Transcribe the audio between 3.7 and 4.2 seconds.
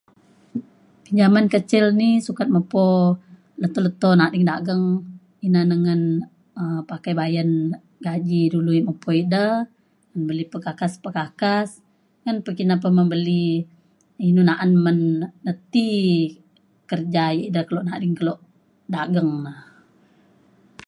leto